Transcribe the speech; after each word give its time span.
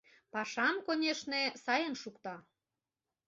Пашам, 0.33 0.75
конешне, 0.85 1.43
сайын 1.63 1.93
шукта... 2.01 2.35